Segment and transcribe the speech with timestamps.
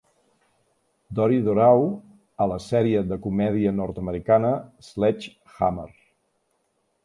[1.19, 1.85] Dori Doreau
[2.45, 4.53] a la sèrie de comèdia nord-americana
[4.91, 5.91] Sledge Hammer!